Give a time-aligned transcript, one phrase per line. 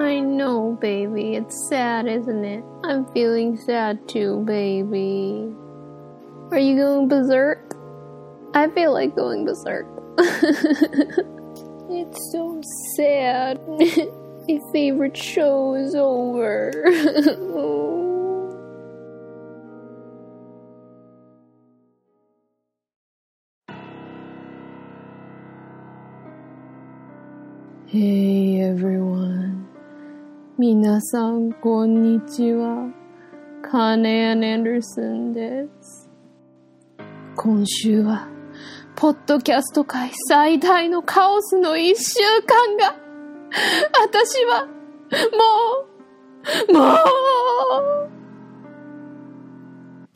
[0.00, 1.34] I know, baby.
[1.34, 2.64] It's sad, isn't it?
[2.84, 5.54] I'm feeling sad too, baby.
[6.50, 7.76] Are you going berserk?
[8.54, 9.86] I feel like going berserk.
[11.90, 12.62] it's so
[12.96, 13.60] sad.
[13.68, 16.72] My favorite show is over.
[27.92, 28.29] Hey.
[30.72, 32.92] 皆さん、こんにちは。
[33.60, 36.08] カーネアン・アンダーソンです。
[37.34, 38.28] 今週は、
[38.94, 42.94] ポッドキャスト界最大のカオスの一週間が、
[44.00, 44.72] 私は、も
[46.68, 46.84] う、も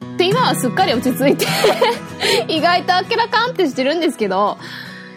[0.07, 1.47] う、って今はすっかり落ち着いて
[2.47, 4.57] 意外とあけらかんってしてるんですけど、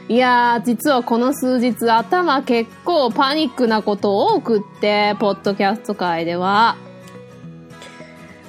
[0.10, 6.78] いやー、実はこの数日頭結構パニックなこと多くって、ポッドキャスト界では。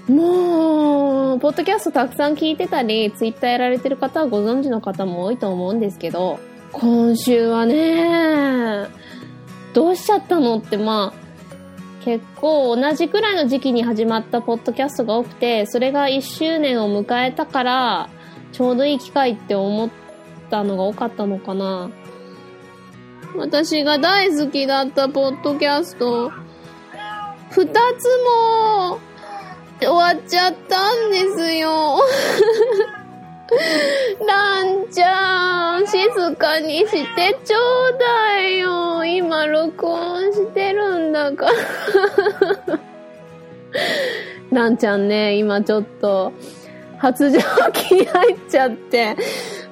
[0.09, 6.39] もう、ポッドキャストたくさん聞いてたり、ツイッターやられてる方はご存知の方も多いと思うんですけど、
[6.71, 8.87] 今週はね、
[9.75, 18.09] どうしちゃったのってまあ、結構同じくらいの時期に始まったポッドキャストが多くて、それが1周年を迎えたから、
[18.53, 20.08] ちょうどいい機会って思って、
[20.51, 21.91] たのが多かったのかな。
[23.37, 26.31] 私が大好きだったポッドキャスト、
[27.51, 28.99] 二つも
[29.81, 31.99] 終わっちゃったんですよ。
[34.27, 37.59] ランちゃん、静かにしてちょ
[37.95, 39.05] うだいよ。
[39.05, 41.53] 今録音してるんだから。
[44.51, 46.33] ランちゃんね、今ちょっと、
[46.99, 47.39] 発情
[47.73, 49.17] 期入っちゃって、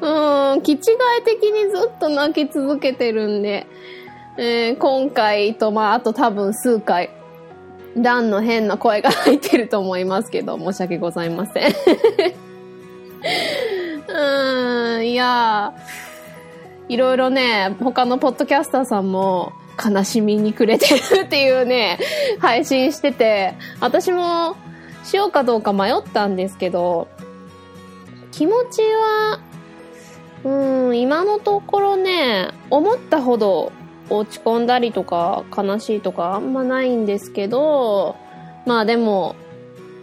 [0.06, 0.78] うん、気違い
[1.24, 3.66] 的にずっと泣き続けてるんで、
[4.38, 7.10] えー、今回と、まあ、あと多分数回、
[7.96, 11.72] ランの変な声が入ってると思いますけど、申し訳ございません。
[14.08, 15.74] うん、いや
[16.88, 19.52] いろいろね、他のポッドキャスターさんも、
[19.84, 21.98] 悲しみにくれてるっていうね、
[22.38, 24.56] 配信してて、私も
[25.02, 27.08] しようかどうか迷ったんですけど、
[28.30, 29.40] 気持ちは
[30.46, 33.72] うん、今のところね、思ったほど
[34.08, 38.14] 落ち込んだりとか悲しいとかあんまないんですけど、
[38.64, 39.34] まあでも、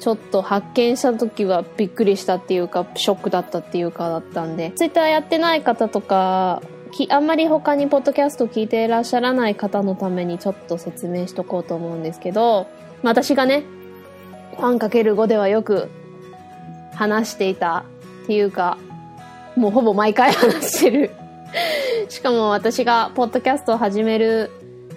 [0.02, 6.62] ちょっと発見した時はびっくりしたっていうか、ショックだったっていうかだったんで、ツイッターやってない方とか、
[7.10, 12.68] あんまり他にポッドキャスト聞いていらっしゃらない方のためにちょっと説明しとこうと思うんですけど、
[13.02, 13.64] 私がね、
[14.58, 15.90] ファンかける5ではよく
[16.94, 17.86] 話していた
[18.24, 18.78] っていうか、
[19.56, 21.12] もうほぼ毎回話してる
[22.10, 24.52] しかも私がポッドキャストを始める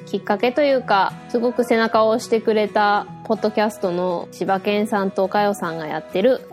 [0.07, 6.49] きっかけというか、すごく背中を押してくれたポッドキャストの柴犬さんとかよさんがやってる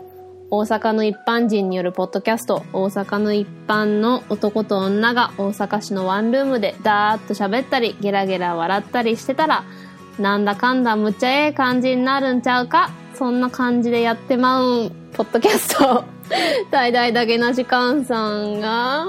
[0.50, 9.64] 大阪の一般人によるポッドキャスト、大阪の一般の男と女が大阪市のワンルームでダーッと喋ったり、ゲラゲラ笑ったりしてたら、
[10.18, 16.13] なんだかんだむっちゃええ感じになるんちゃうかそんな感じでやってまうん、ポッドキャスト。
[16.70, 19.06] 大々だけな時間さんが、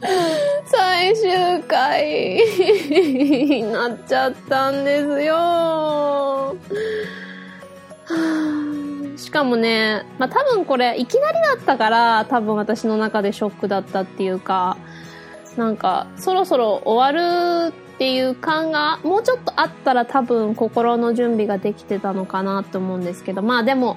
[0.66, 2.36] 最終回
[2.90, 6.54] になっちゃったんですよ。
[9.16, 14.76] しかもね、まあ、多分これいきなりだったから多分私の中でショックだったっていうか、
[15.56, 23.96] なんかそろそろ終わるっていう感がもうちょっとあったら多分心の準備ができてたのかなと思うんですけど、まあでも、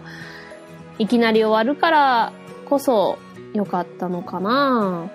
[0.99, 2.33] いきなり終わるから
[2.65, 3.17] こそ
[3.53, 5.09] 良かったのかな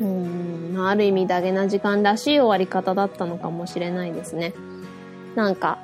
[0.00, 4.52] うん、ある意味ダゲな時間らしい終わり方だったのかもしれないですね。
[5.34, 5.78] なんか、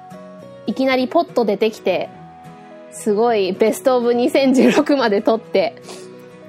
[0.66, 2.08] いきなりポッと出てきて、
[2.90, 5.80] すごいベストオブ2016まで撮って、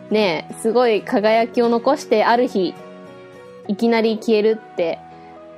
[0.09, 2.73] ねすごい輝きを残してある日、
[3.67, 4.99] いきなり消えるって、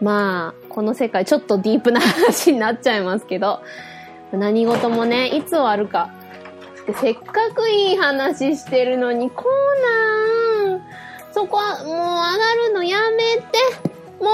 [0.02, 3.62] まあ、この世界ちょっとディープな話になっちゃいますけど、
[4.34, 6.10] 何事もね、いつ終わるか
[6.83, 10.81] ってせっかくいい話してるのに、コーナー、
[11.33, 12.38] そこはもう上が
[12.68, 13.44] るのやめて、
[14.19, 14.30] も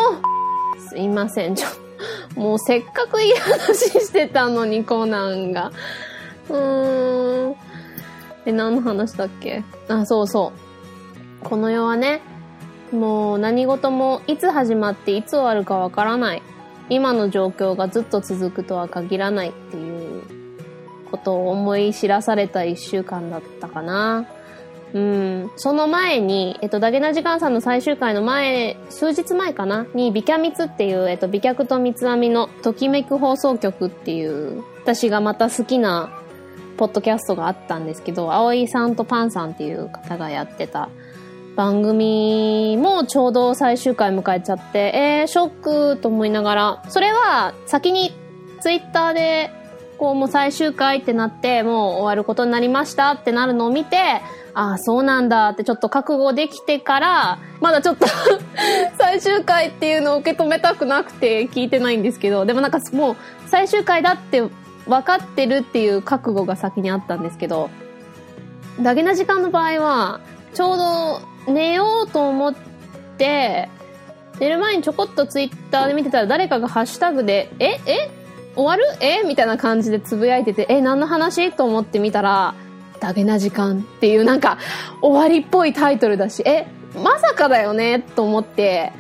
[0.78, 1.72] う、すいません、ちょっ
[2.34, 5.72] と、もうせっかくいい話してたのに、コナンが。
[6.50, 7.56] うーん。
[8.46, 9.64] え、何の話だっけ？
[9.88, 10.54] あ、そうそ
[11.44, 11.46] う。
[11.46, 12.22] この世はね、
[12.92, 16.42] もう何事もいつ始まっていつ終わるかわからない。
[16.90, 19.99] 今の状況がずっと続くとは限らないっていう
[21.10, 24.26] ことを思い知らされた一週間だったかな。
[24.92, 29.86] うん、その前に、えっと、ダゲな時間さんの最終回の前、数日前かな？
[29.94, 36.10] に、美脚蜜っていう、えっと、美脚と三つ編みのときめく放送局っていう、私がまた好きな
[36.78, 40.90] ポッドキャストがあったんですけど、葵さんとパンさんっていう方がやってた
[41.56, 48.12] 番組もちょうど最終回迎えちゃって、えー、ショックと思いながら、それは先に
[48.62, 49.52] ツイッターで、
[50.00, 53.98] こうもう最終回ってなって、もう終わることになりましたってなるのを見て、
[54.54, 58.08] ああ、そうなんだってちょっと覚悟できてから、まだちょっと
[58.98, 63.16] 最終回っていうのを受け止めたくなくて聞いてないんですけど、でもなんかもう
[63.48, 64.42] 最終回だって
[64.88, 67.70] 分かってるっていう覚悟が先にあったんですけど、
[68.80, 70.22] ダゲな時間の場合は、
[70.54, 72.56] ちょうど寝ようと思っ
[73.18, 73.70] て、
[74.40, 78.19] 寝る前にちょこっとツイッターで見てたら誰かがハッシュタグで、ええ？
[78.56, 78.84] 終わる？
[79.00, 79.24] え？
[79.28, 81.52] みたいな感じでつぶやいてて、え、何の話？
[81.52, 82.56] と思ってみたら、
[83.00, 84.58] ダゲな時間っていうなんか
[85.02, 88.00] 終わりっぽいタイトルだし、え、まさかだよね？
[88.16, 88.92] と思って、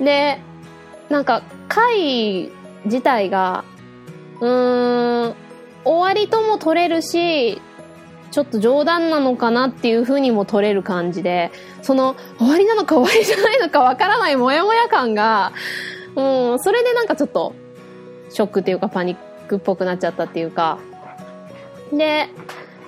[0.00, 0.38] で、
[1.08, 2.50] なんか回
[2.84, 3.64] 自体が、
[4.40, 5.34] うーん、
[5.84, 7.60] 終わりとも取れるし、
[8.30, 11.50] ちょっと冗談なのかなっていう風にも取れる感じで、
[11.82, 15.52] その終わりなのか終わりじゃないのかわからないモヤモヤ感が、
[16.14, 17.54] うん、それでなんかちょっと、
[18.30, 19.18] ショックっていうかパニッ
[19.48, 20.78] クっぽくなっちゃったっていうか。
[21.92, 22.28] で、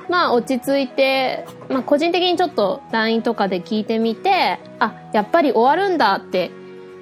[0.09, 6.51] まあ落ち着いて、まあ個人的にちょっと LINE とかで聞いてみて、あ、やっぱり終わるんだって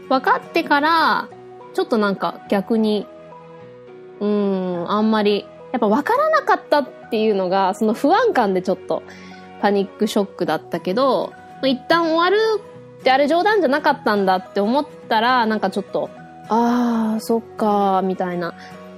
[0.09, 1.29] 分かってから、
[1.75, 3.07] ちょっとなんか逆に、
[4.21, 9.03] うん、あんまりやっぱ分からなかったっていうのが、その不安感でちょっと
[9.61, 12.37] パニックショックだったけど、一旦終わる
[13.01, 16.11] ってあれ冗談じゃなかったんだって思ったら、なんかちょっと、
[16.49, 18.55] あー、そっかみたいな。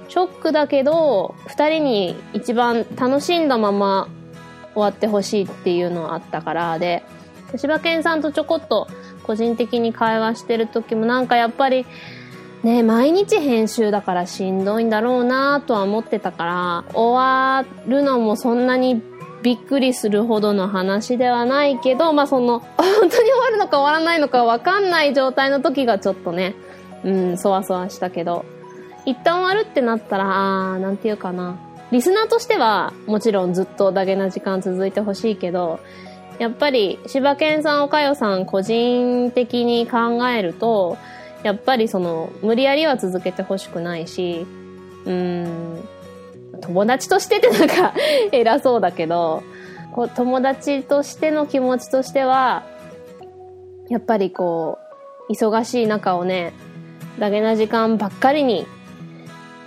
[0.07, 4.07] ショックだけど、二人に一番楽しんだまま
[4.73, 7.03] 終わってほしいっていうのはあったから、で、
[7.55, 8.87] 柴犬さんとちょこっと
[9.23, 11.85] 個人的に会話してる時もなんかやっぱり、
[12.63, 19.01] ね毎日編集だからしんどいんだろうなとは思ってたから、終わるのもそんなに
[19.43, 26.55] びっくりするほどの話ではないけど、まあその、本当に終わるのか終わらないのかわかんない状態の時がちょっとね、
[27.03, 28.45] うん、そわそわしたけど、
[29.05, 31.57] 一旦終わるってなったら、あー、なんていうかな。
[31.91, 35.79] リスナーとしては、もちろんずっとダゲな時間続いてほしいけど、
[36.37, 40.97] やっぱり、柴犬さん、岡代さん、個人的に考えると、
[41.43, 44.45] やっぱりその、無理やりは続けてほしくないし、
[45.05, 45.83] うん、
[46.61, 47.93] 友達としてってなんか
[48.31, 49.43] 偉そうだけど、
[49.93, 52.63] こう友達としての気持ちとしては、
[53.89, 54.77] やっぱりこ
[55.29, 56.53] う、忙しい中をね、
[57.19, 58.65] ダゲな時間ばっかりに、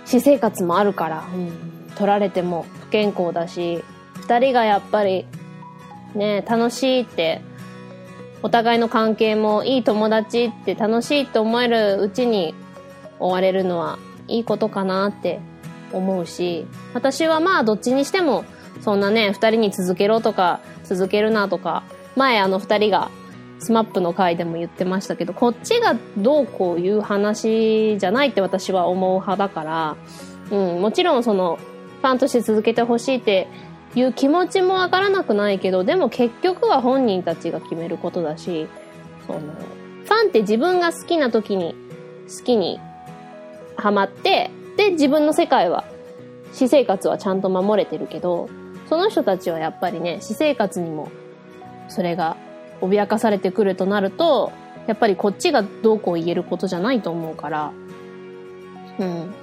[0.05, 3.83] 私生活もあるから、うん、取られても不健康だし、
[4.15, 5.25] 二人がやっぱり、
[6.15, 7.41] ね、楽しいって
[8.41, 12.53] お互いの関係もいい友達って楽しいと思えるうちに
[13.19, 13.97] 終われるのは
[14.27, 15.39] いいことかなって
[15.91, 18.45] 思うし、私はまあどっちにしても
[18.81, 21.83] そんなね、二人に続けろとか続けるなとか、
[22.15, 23.09] 前あの二人が
[23.63, 29.95] スマップの回でも言ってましたけど、こっちがどうこういう話じゃないって私は思う派だから、
[30.51, 31.57] うん、もちろんその、
[32.01, 33.47] ファンとして続けてほしいって
[33.95, 38.67] いう気持ちもわからなくないけど、でも結局は本人たちが決めることだし、
[39.25, 41.73] その、ファンって自分が好きな時に
[42.27, 42.81] 好きに
[43.77, 45.85] ハマって、で、自分の世界は、
[46.51, 48.49] 私生活はちゃんと守れてるけど、
[48.89, 51.09] その人たちはやっぱりね、私生活にも、
[51.87, 52.35] それが
[52.83, 54.51] 脅かされてくるとなると、
[54.87, 57.71] やっぱりこっちがどうこう言えることじゃないと思うから、
[58.99, 59.33] うん。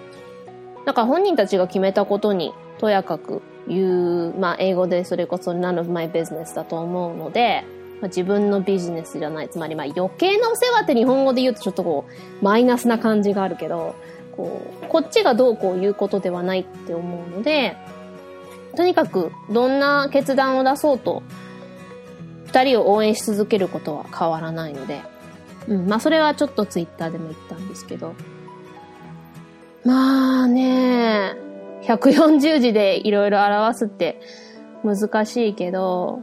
[0.85, 7.65] だから本人たちが決めたことに、とやかくいう、まあ、英語でそれこそ none of my business だと思うので、
[8.01, 9.49] まあ、自分のビジネスじゃない。
[9.49, 12.07] つまり、まあ、余計なお世話って日本語で言うとちょっとこ
[12.41, 13.95] う、マイナスな感じがあるけど、
[14.37, 17.77] こう、こっちがどうこう言うことではないって思うので、
[18.77, 21.23] とにかく、どんな決断を出そうと、
[22.51, 25.03] 二人を応援し続けることは変わらないので、
[25.69, 28.15] うん、まあそれはちょっとツイッターでも言ったんですけど、
[29.85, 31.37] まあね、
[31.85, 34.21] 140字でいろいろ表すって
[34.83, 36.21] 難しいけど、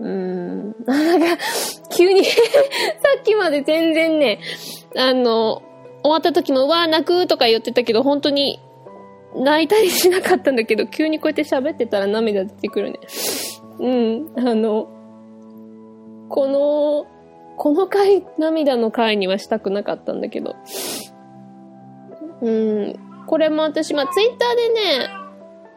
[0.00, 1.42] うーん、なんか、
[1.90, 2.38] 急に さ
[3.18, 4.38] っきまで全然ね、
[4.96, 5.62] あの、
[6.04, 8.60] 終わった時も、うわー泣くとか言ってたけど、本当に
[9.34, 13.00] 泣いたりしなかったんだけど、急にこうやって喋ってたら涙出てくるね。
[13.80, 14.88] うん、あの、
[16.28, 17.06] この、
[17.56, 20.56] この回、涙の回にはしたくなかったんだけど、
[22.40, 22.94] うん、
[23.26, 25.10] これも私、まあ、ツイッターでね、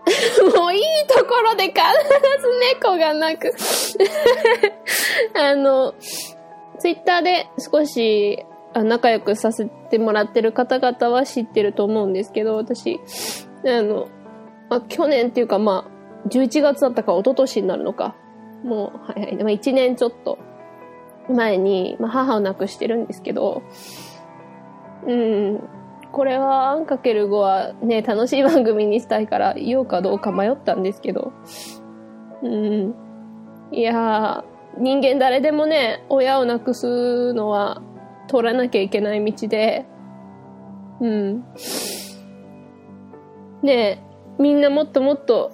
[0.58, 2.50] もういいところで必ず
[2.82, 3.54] 猫が鳴く。
[5.40, 5.94] あの、
[6.80, 8.44] ツイッターで少し
[8.74, 13.00] 仲良くさせてもらってる方々は知ってると思うんですけど、私、
[13.66, 14.08] あの、
[14.70, 15.86] まあ、去年っていうかま
[16.26, 18.16] あ、11月だったか一昨年になるのか。
[18.64, 19.36] もう、はいはい。
[19.38, 20.38] まあ、1年ちょっと
[21.30, 23.64] 前に、まあ、母を亡くしてるんですけど、
[25.08, 25.60] うん、
[26.12, 31.32] これは、アンかける5はね、楽しい番組にしたいから言おうかどうか迷ったんですけど、
[32.44, 32.96] うん。
[33.72, 37.82] いやー、人間誰でもね、親を亡くすのは
[38.28, 39.86] 通らなきゃいけない道で、
[41.00, 41.46] うん。
[43.64, 44.00] ねえ
[44.40, 45.52] みんなもっともっと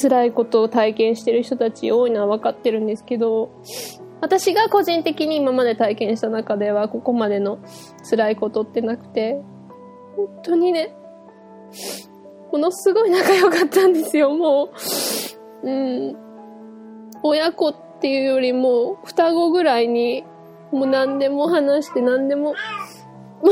[0.00, 3.50] 辛いことを体験してる人たち多いのは分かってるんですけど、
[4.20, 7.58] 私が個人的に今まで体験した中ではここまでの
[8.08, 9.40] 辛いことってなくて、
[10.16, 10.94] 本当にね、
[12.52, 14.70] ものすごい仲良かったんですよ、も
[15.62, 15.68] う。
[15.68, 16.16] うん。
[17.22, 20.24] 親子っていうよりも、双子ぐらいに、
[20.72, 22.54] もう何でも話して何でも、
[23.40, 23.48] あ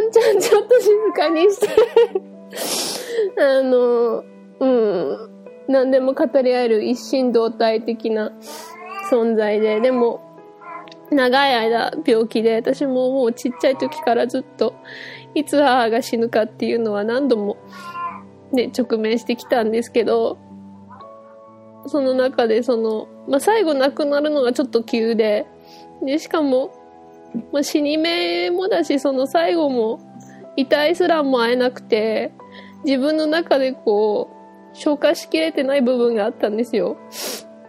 [0.00, 1.68] んちゃんちょっと静かにして
[3.38, 4.22] あの、
[4.60, 5.30] うん。
[5.68, 8.32] 何でも語り合える一心同体的な
[9.10, 10.20] 存在で、でも、
[11.10, 14.74] 長い間病気で、私ももうちっちゃい時からずっと、
[15.34, 17.56] いつ母が死ぬかっていうのは何度も、
[18.52, 20.38] ね、直面してきたんですけど、
[21.86, 25.46] その中でその、まあ、最後亡くなるのがちょっと急で、
[26.04, 26.72] で、しかも、
[27.52, 30.00] まあ、死に目もだし、その最後も、
[30.56, 32.32] 遺体すらも会えなくて、
[32.84, 34.39] 自分の中でこう、
[34.72, 36.96] 消化しきれてない部分があったんですよ。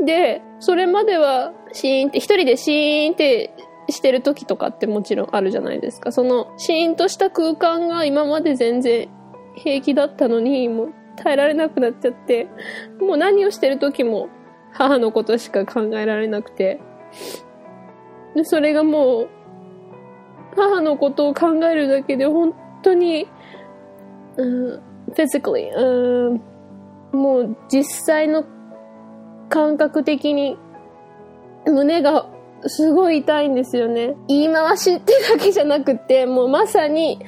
[0.04, 3.54] で、それまではシーンって、一人でシーンって
[3.90, 6.12] してる時とかってもちろんあるじゃないですか。
[6.12, 9.10] そのシーンとした空間が今まで全然
[9.56, 12.48] 平気だったのに、もう耐えられなくなっちゃって、
[13.00, 14.30] もう何をしてる時も
[14.74, 16.80] 母のことしか考えられなくて。
[18.36, 19.30] で、それがもう、
[20.56, 23.28] 母のことを考えるだけで本当に、
[24.38, 24.82] うん、
[25.14, 26.42] physically、うん、
[27.12, 28.46] もう実際の
[29.50, 30.58] 感覚的に
[31.66, 32.28] 胸が
[32.66, 34.16] すごい痛いんですよね。
[34.28, 37.20] 言い回しってだけじゃなくて、もうまさに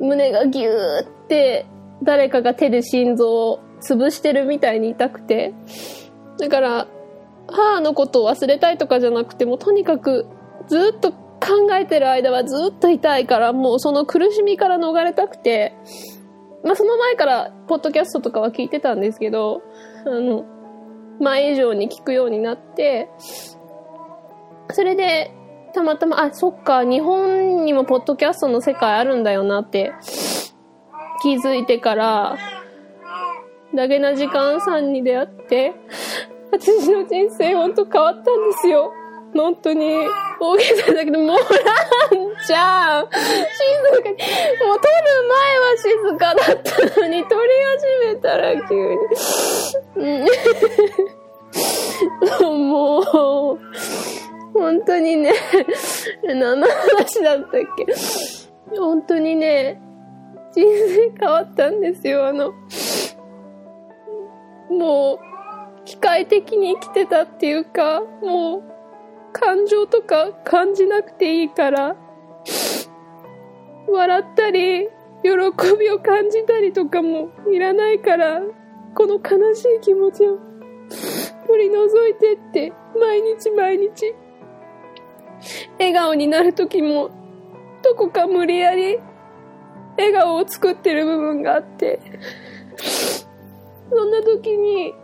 [0.00, 1.66] 胸がギューって
[2.02, 5.54] 誰かが手で心臓を潰してるみたいに痛くて。
[6.38, 6.86] だから、
[7.46, 10.26] 母のことを忘れたいとかじゃなくて、もうとにかく
[10.68, 11.18] ずっと考
[11.78, 15.74] えてる間はずっと痛いから、もうその苦しみから逃れたくて、
[16.64, 19.62] まあその前からポッドキャストとかは聞いてたんですけど、
[20.06, 20.44] あの、
[21.20, 23.08] 前以上に聞くようになって、
[24.70, 25.30] それで、
[25.74, 29.92] たまたま、あ、そっか、日本にもポッドキャストの世界あるんだよなって
[31.22, 32.38] 気づいてから、
[33.74, 35.74] ダゲな時間さんに出会って、
[36.52, 38.30] 私の人生ほんと変わったんで
[38.62, 38.92] すよ。
[39.34, 40.06] 本当に、
[40.40, 41.46] 大げさだけど、もうラン
[42.46, 43.16] ちゃん静
[44.02, 44.14] かに、
[44.64, 48.74] もう撮る前は静かだったのに、撮り始めたら急
[49.96, 50.28] に。
[52.40, 53.58] もう、
[54.52, 55.32] 本当にね、
[56.22, 57.86] 何の話だったっけ
[58.76, 59.80] 本当にね、
[60.52, 62.52] 人生変わったんですよ、あの、
[64.70, 65.18] もう、
[65.84, 68.73] 機械的に生きてたっていうか、もう、
[69.34, 71.96] 感情とか感じなくていいから、
[73.88, 74.88] 笑ったり、
[75.22, 75.30] 喜
[75.78, 78.40] びを感じたりとかもいらないから、
[78.94, 80.38] この悲しい気持ちを
[81.48, 84.14] 取り除いてって、毎日毎日。
[85.78, 87.10] 笑顔になる時も、
[87.82, 88.98] どこか無理やり、
[89.98, 92.00] 笑顔を作ってる部分があって、
[93.90, 94.94] そんな時に、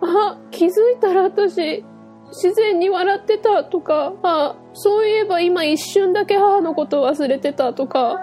[0.00, 1.84] あ、気づいたら私、
[2.30, 8.18] 自然に笑ってたとか、あ、そういえば今一瞬だけ母のことを忘れてたとか、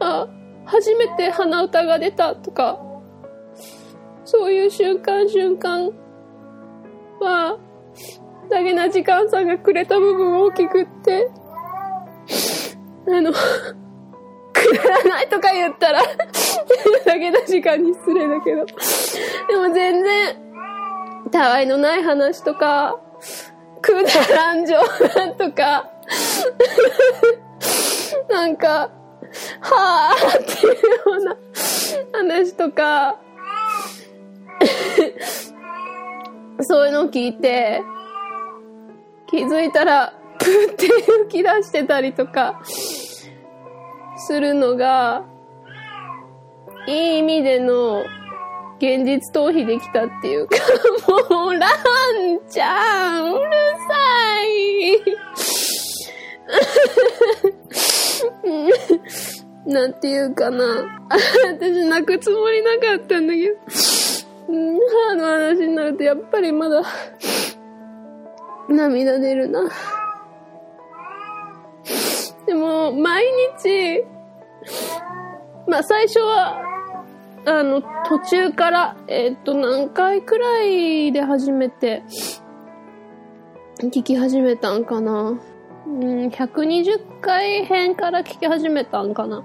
[0.00, 0.28] あ、
[0.64, 2.80] 初めて鼻歌が出たとか、
[4.24, 5.90] そういう瞬間瞬間
[7.20, 7.58] は、
[8.50, 11.30] だけな時間さんがくれた部分大きくって、
[13.08, 13.32] あの、
[14.52, 16.02] くだらないとか言ったら
[17.06, 18.64] だけな時間に失礼だけど。
[18.64, 20.41] でも全然、
[21.32, 23.00] たわいのない話とか、
[23.80, 24.78] くだらん冗
[25.14, 25.90] 談とか、
[28.28, 28.90] なんか、
[29.60, 31.36] はぁーっていうような
[32.12, 33.18] 話とか、
[36.60, 37.82] そういうのを聞いて、
[39.26, 42.60] 気づいたら、プーって吹き出してたりとか、
[44.16, 45.24] するのが、
[46.86, 48.04] いい意味での
[48.82, 50.56] 現実逃避できたっていうか、
[51.30, 51.70] もう、ラン
[52.50, 53.42] ちゃん、うる
[53.88, 53.94] さ
[59.68, 59.72] い。
[59.72, 60.84] なんていうかな。
[61.46, 63.56] 私泣くつもりなかったんだけど。
[64.48, 66.82] 母の話になるとやっぱりまだ
[68.68, 69.70] 涙出るな。
[72.46, 73.24] でも、毎
[73.62, 74.04] 日、
[75.68, 76.71] まあ最初は、
[77.44, 82.02] あの、途中から、えっ、と、何回くらいで初めて、
[83.80, 85.40] 聞き始めたんかな。
[85.86, 89.42] うん、120回編から聞き始めたんかな。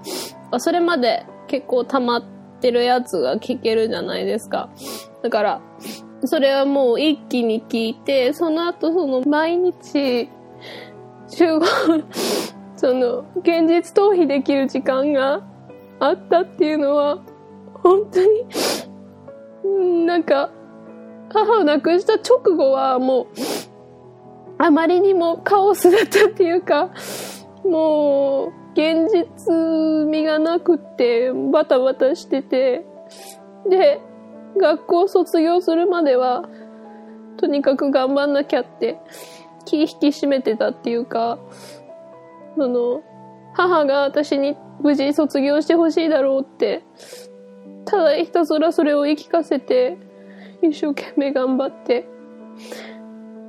[0.58, 2.24] それまで結構溜まっ
[2.60, 4.70] てるやつが聞けるじゃないですか。
[5.22, 5.60] だから、
[6.24, 10.28] それはもう一気に聞いて、その後その毎日、
[11.28, 11.66] 集合、
[12.76, 15.42] その、現実逃避できる時間が
[15.98, 17.18] あったっていうのは、
[17.82, 20.50] 本当に、なんか、
[21.30, 23.26] 母を亡くした直後はもう、
[24.58, 26.90] あまりにもカオスだったっていうか、
[27.64, 29.52] もう、現実
[30.10, 32.84] 味がなくって、バタバタしてて、
[33.68, 34.00] で、
[34.56, 36.48] 学校卒業するまでは、
[37.36, 38.98] とにかく頑張んなきゃって、
[39.64, 41.38] 気引き締めてたっていうか、
[42.56, 43.02] その、
[43.54, 46.84] 母が私に無事卒業してほしいだろうって、
[47.88, 49.96] ただひたすらそれを言い聞かせて、
[50.62, 52.06] 一生懸命頑張って。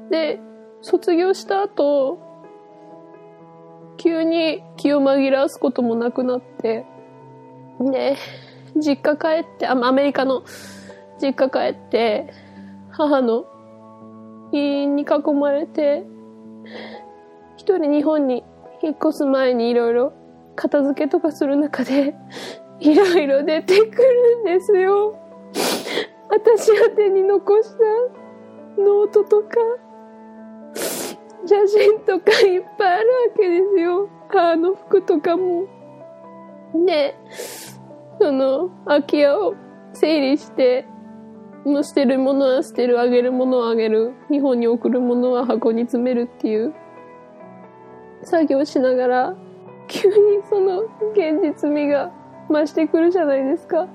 [0.09, 0.39] で、
[0.81, 2.19] 卒業した後、
[3.97, 6.85] 急に気を紛らわすこともなくなって、
[7.81, 8.15] で、
[8.77, 10.43] 実家帰って、あ、アメリカの
[11.21, 12.33] 実家帰って、
[12.91, 13.45] 母の
[14.53, 16.05] 家に囲まれて、
[17.57, 18.45] 一人日本に
[18.81, 20.13] 引っ越す前にいろいろ
[20.55, 22.15] 片付けとかする中で、
[22.79, 25.17] いろいろ出てくるんですよ。
[26.29, 27.77] 私宛てに残した
[28.81, 29.57] ノートとか、
[31.45, 34.09] 写真とかいっぱいあるわけですよ。
[34.29, 35.67] 母の服とかも。
[36.85, 37.15] で、
[38.19, 39.55] その、空き家を
[39.93, 40.85] 整理して、
[41.65, 46.73] もう捨てるものは捨てる、あげるものはあげる、日本に送るものは箱に詰めるっていう
[48.23, 49.35] 作業しながら、
[49.87, 50.15] 急に
[50.47, 50.81] その
[51.13, 52.11] 現実味が
[52.49, 53.87] 増してくるじゃないですか。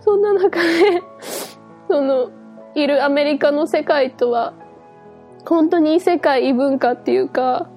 [0.00, 1.02] そんな中で、
[1.88, 2.30] その、
[2.74, 4.54] いるアメリカの世界とは、
[5.46, 7.68] 本当に異世界異文化っていうか、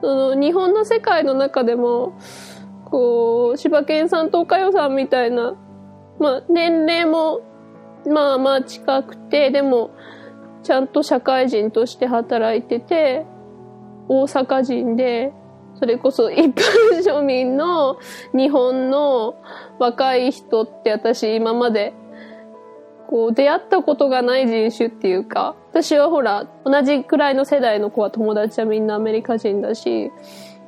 [0.00, 2.14] その、日本の世界の中でも、
[2.84, 5.56] こう、柴犬さんと岡代さんみたいな、
[6.18, 7.40] まあ、年齢も、
[8.06, 9.90] まあまあ近くて、でも、
[10.62, 13.24] ちゃんと社会人として働いてて、
[14.08, 15.32] 大阪人で、
[15.78, 16.62] それこそ一般
[17.04, 17.98] 庶民の
[18.32, 19.36] 日本の
[19.78, 21.92] 若い人って私今まで
[23.06, 30.10] こう出会ったことがない人種っていうか、私はほら同じくらいの世代の子は友達はみんなアメリカ人だし、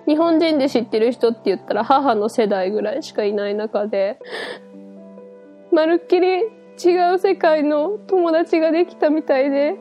[0.07, 4.19] 日本人で知ってる人って言ったら母の世代ぐらいしかいない中で、
[5.73, 9.77] まるっきり違う世界の友達ができたみたいで、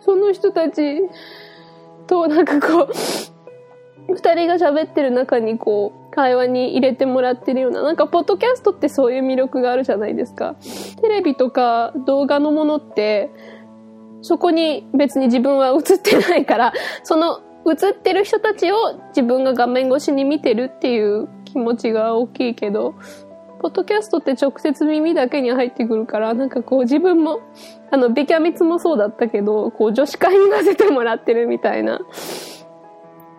[0.00, 1.00] その人たち
[2.06, 2.88] と、なんかこ
[4.08, 10.56] う、二人が喋ってる中にこう、会話に入れてもらってるような、なんかポッドキャストってそういう魅力があるじゃないですか。
[11.02, 13.30] テレビとか動画のものって、
[14.22, 18.76] そこに別に自分は映ってないから、その映ってる人たちを
[19.08, 22.94] 自分が画面越しに見てるっていう気持ちが大きいけど、
[23.66, 27.40] ポッドキャストって直接耳だけに入ってくるから、なんかこう自分も、
[27.90, 31.98] あの、ベキャミツもそうだったけど、こう女子会に混ぜてもらってるみたいな。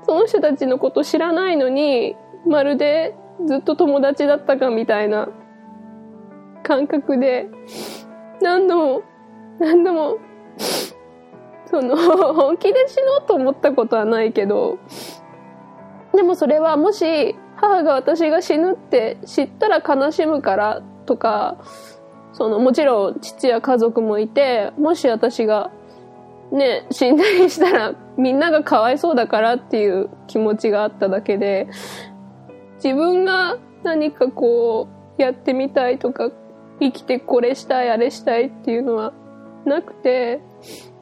[0.04, 5.30] その人たちのこと知らないのに、まるでずっと友達だったかみたいな
[6.62, 7.48] 感覚で、
[8.42, 9.04] 何度も、
[9.62, 10.18] 何度も、
[11.68, 11.96] その、
[12.34, 14.78] 本気で死のうと思ったことはないけど、
[16.14, 21.58] でもそれはもし母が私が死ぬって知ったら悲しむからとか、
[22.34, 25.72] その、もちろん父や家族もいて、もし私が
[26.52, 31.68] ね、死んだりしたらみんながかわいそうだからっていう気持ちがあっただけで、
[32.76, 36.32] 自分が何かこう、やってみたいとか、
[36.80, 39.14] 生きてこれしたい、あれしたいっていうのは
[39.66, 40.42] なくて、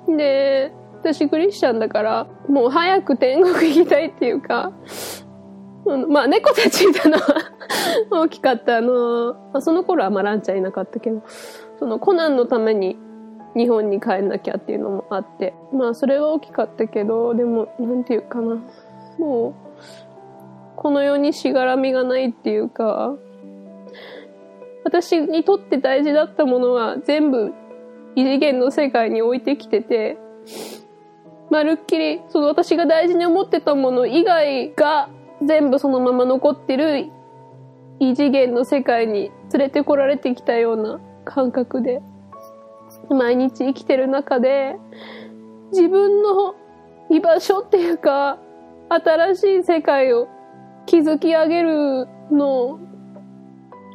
[0.08, 4.72] で、私クリスチャンだから、もう早く天国行きたいっていうか、
[6.08, 7.52] まあ、猫たちいたのは
[8.10, 8.78] 大きかった。
[8.78, 11.22] あの、まあ、その頃はまあランちゃんいなかったけど、
[11.78, 12.98] そのコナンのために
[13.56, 18.58] 日本に帰んなきゃっていうのもあって、まあそれは大きかったけど、でも、なんていうかな。
[19.18, 19.54] もう、
[20.76, 23.16] この世にしがらみがないっていうか、
[24.84, 27.54] 私にとって大事だったものは全部
[28.16, 30.18] 異次元の世界に置いてきてて、
[31.50, 35.10] まるっきり、その私が大事に思ってたもの以外が
[35.44, 37.10] 全部そのまま残ってる
[38.00, 42.02] 異次元の世界に連れてこられてきたような感覚で、
[43.10, 44.78] 毎日生きてる中で、
[45.72, 46.56] 自分の
[47.10, 48.40] 居場所っていうか、
[48.90, 50.28] 新しい世界を
[50.86, 52.80] 築き上げるのを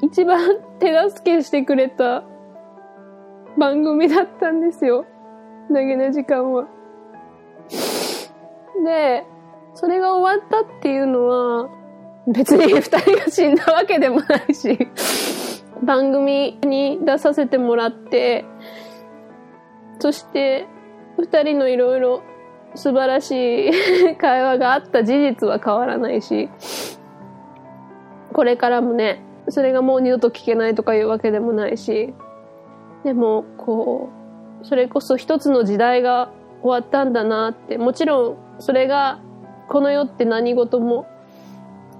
[0.02, 2.24] 一番手助けしてくれた
[3.58, 5.06] 番組だったんですよ。
[5.68, 6.66] 投げな時間は。
[8.84, 9.24] で、
[9.80, 11.70] それが終わったっていうのは、
[12.26, 14.76] 別に 二人が死んだわけでもないし、
[15.82, 18.44] 番組に出させてもらって、
[19.98, 20.66] そして
[21.16, 22.20] 二人のいろいろ
[22.74, 26.50] 素晴らしい 会話があった事実は変わらないし、
[28.34, 32.12] これからもね、それがもう二度と聞けないとかいうわけでもないし、
[33.02, 34.10] でも、こ
[34.62, 39.20] う、それこそ一つの時代が終わったんだなって、もちろんそれが、
[39.70, 41.06] この世って何事も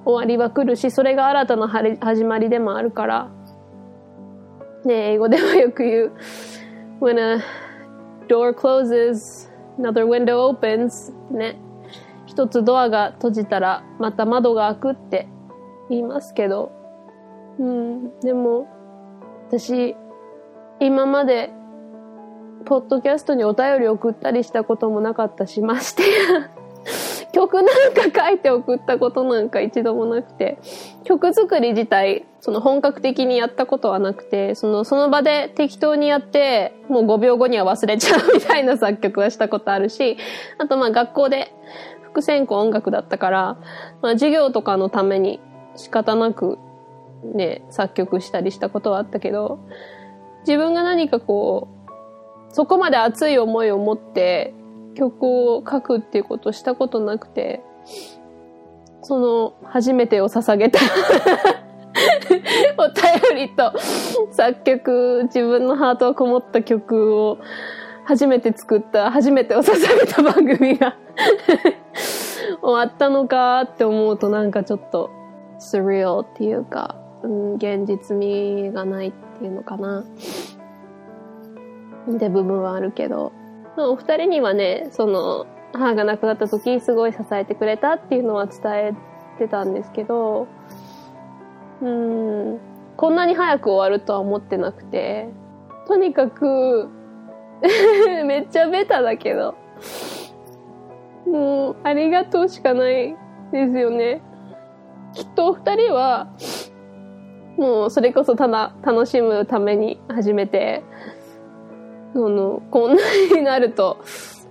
[0.04, 3.30] 終わりは来るし、それが新たな始まりでもあるから、
[4.85, 6.12] ね英語でもよく言う、
[7.00, 7.40] when a
[8.26, 11.12] door closes, another window opens.
[11.30, 11.61] ね。
[12.26, 15.28] 一つドアが閉じたらまた窓が開くって
[15.88, 16.72] 言いますけど、
[17.61, 18.66] うん、でも、
[19.46, 19.94] 私、
[20.80, 21.52] 今まで、
[22.64, 26.02] ポッドキャストにお便り送ったりしたこともなかったし、まして
[27.33, 30.59] 曲なんか書いて送ったことなんか一度もなくて、
[31.05, 40.16] 曲作り自体、その本格的にやったことはなくて、その、その場で適当にやって、もう5秒後には忘れちゃうみたいな作曲はしたことあるし、
[40.59, 41.53] あとまあ学校で
[42.03, 43.59] 副専攻音楽だったから、
[44.03, 45.40] まあ授業とかのために
[45.77, 46.59] 仕方なく
[47.25, 49.61] ね、作曲したりしたことはあったけど、
[50.40, 54.55] 自分が何かこう、そこまで熱い思いを持って
[54.94, 57.62] 曲を書くっていうことをしたことなくて、
[59.03, 60.79] その、初めてを捧げた
[62.76, 63.72] お便りと
[64.31, 67.38] 作曲、自分のハートがこもった曲を
[68.05, 70.96] 初めて作った、初めてを捧げた番組が
[72.61, 75.11] 終わったのかって思うとなんかちょっと
[75.59, 80.05] スリルっていうか、うん、現実味がないっていうのかな。
[82.11, 83.33] って部分はあるけど、
[83.88, 88.93] お二人にはね、その、母が亡くなった時すごい支えてくれたっていうのは伝え
[89.38, 90.49] てたんですけど、
[91.81, 92.59] うん、
[92.97, 95.29] こんなに早く終わるとは思ってなくて、
[95.87, 96.88] とにかく
[98.27, 99.55] めっちゃベタだけど、
[101.27, 103.16] もう、ありがとうしかない
[103.53, 104.23] ですよね。
[105.14, 106.29] きっとお二人は、
[107.57, 110.83] もうそれこそただ楽しむために始めて、
[112.14, 113.03] あの、こんな
[113.35, 113.99] になると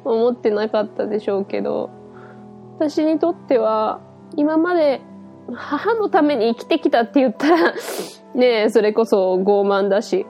[0.03, 1.89] 思ってなかったでしょうけど、
[2.77, 3.99] 私にとっては、
[4.35, 5.01] 今まで
[5.53, 7.73] 母のために生きてきたって言ったら
[8.33, 10.25] ね、それこそ傲慢だし、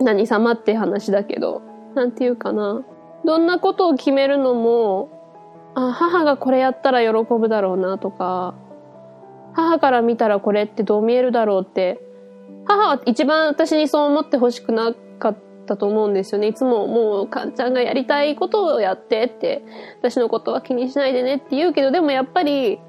[0.00, 1.62] 何様って話だけど、
[1.94, 2.82] なんていうかな。
[3.24, 5.10] どんなことを決めるのも、
[5.74, 8.54] あ、母がこれやったら喜ぶだろうなとか、
[9.52, 12.00] 母から見たらこれってどう見えるだろうって、
[12.66, 16.48] 母は一番私にそう思ってほしくなかったたと思うんですよね。
[16.48, 19.62] いつももう、かんちゃんがやりたいことをやってって、
[20.00, 22.80] 私のことは気にしないでねって言うけど、でもやっぱり、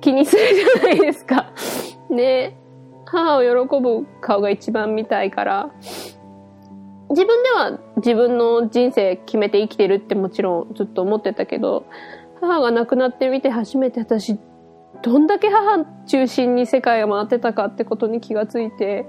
[0.00, 1.52] 気にするじゃないですか。
[2.10, 2.56] ね
[3.04, 5.70] 母を喜ぶ顔が一番見たいから、
[7.10, 11.84] 自分では自分の人生決めて生きてるってもちろんずっと思ってたけど、
[12.40, 14.38] 母が亡くなってみて初めて私
[15.02, 19.04] どんだけ母中心に世界が回ってたかってことに気がついて、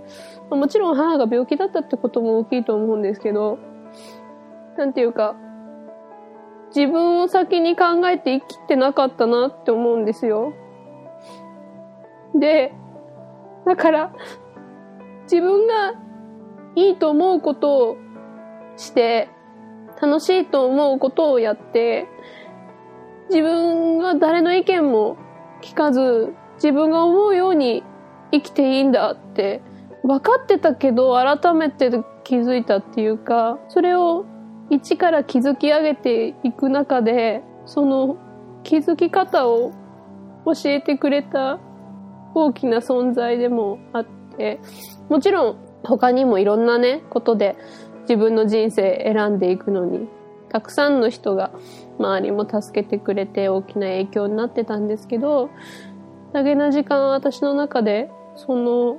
[0.56, 3.60] もちろん母が病気だったってことも大きいと思うんですけど、
[4.78, 5.36] なんていうか、
[6.76, 10.54] 自分を先に考えて生きてなかったなって思うんですよ。
[12.36, 12.74] で、
[13.66, 14.14] だから、
[15.24, 15.94] 自分が
[16.76, 17.98] いいと思うことを
[18.76, 19.30] して、
[20.02, 22.08] 楽しいと思うことをやって、
[23.30, 25.18] 自分が誰の意見も
[25.62, 27.84] 聞かず、自分が思うように
[28.32, 29.62] 生きていいんだって
[30.04, 31.90] 分かってたけど改めて
[32.24, 34.26] 気づいたっていうか、それを
[34.70, 38.18] 一から築き上げていく中で、その
[38.64, 39.72] 気づき方を
[40.46, 41.60] 教えてくれた
[42.36, 44.06] 大きな存在でもあっ
[44.38, 44.60] て、
[45.10, 47.56] もちろん他にもいろんなね、ことで
[48.02, 50.08] 自分の人生選んでいくのに
[50.50, 51.52] たくさんの人が
[51.98, 55.50] 周りも助けてくれて大きな影響になってたんですけど、
[56.34, 58.98] だけな時間は私の中で、その、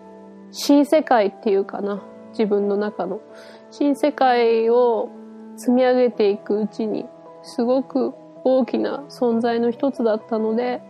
[0.56, 3.20] 新世界っていうかな、自分の中の。
[3.72, 5.10] 新世界を
[5.56, 7.06] 積み上げていくうちに、
[7.42, 8.14] すごく
[8.44, 10.80] 大きな存在の一つだったので、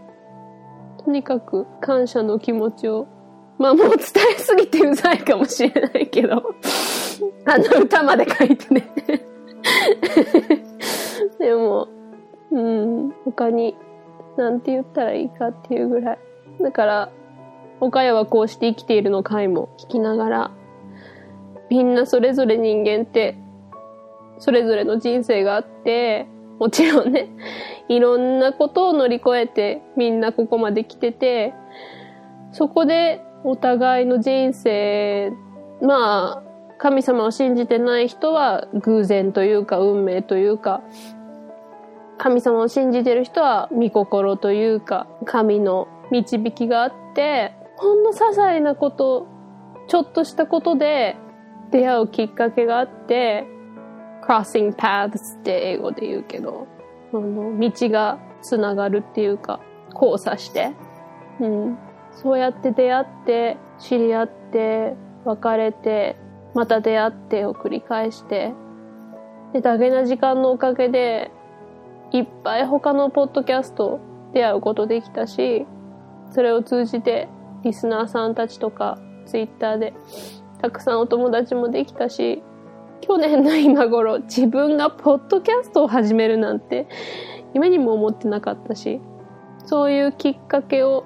[1.02, 3.06] とにかく感謝の気持ちを、
[3.58, 3.98] まあもう伝
[4.36, 6.34] えすぎてうざいかもしれないけど、
[7.46, 8.86] あの歌まで書いてね
[11.40, 11.88] でも、
[12.50, 13.74] うん、他に、
[14.36, 16.18] なんて言ったらいいかっていうぐらい。
[16.60, 17.08] だから、
[17.84, 20.50] 岡谷はこうして生きているの回も聞きながら、
[21.70, 23.36] みんなそれぞれ人間って、
[24.38, 26.26] それぞれの人生があって、
[26.58, 27.28] もちろんね、
[27.88, 31.54] いろんなことを乗り越えてみんなここまで来てて、
[32.52, 35.32] そこでお互いの人生、
[35.82, 36.42] まあ、
[36.78, 40.82] 神様を信じてない人は偶然というか運命というか、
[42.18, 49.26] 神様を信じてる人は御心というか、神の導きがあって、ほんの些細なこと、
[49.88, 51.16] ちょっとしたことで
[51.70, 53.46] 出会うきっかけがあって、
[54.26, 56.66] crossing paths って英語で言うけど、
[57.12, 59.60] あの、道がつながるっていうか、
[59.92, 60.72] 交差して、
[61.40, 61.78] うん。
[62.12, 66.16] そうやって出会って、知り合って、別れて、
[66.54, 68.54] また出会ってを繰り返して、
[69.52, 71.30] で、だけな時間のおかげで、
[72.12, 73.98] いっぱい他のポッドキャスト
[74.32, 75.66] 出会うことできたし、
[76.30, 77.28] それを通じて
[77.64, 79.94] リスナーさんたちとかツイッターで
[80.60, 82.42] たくさんお友達もできたし、
[83.00, 86.86] 去年の今頃自分がポッドキャストを始めるなんて
[87.52, 89.00] 夢にも思ってなかったし、
[89.66, 91.04] そういうきっかけを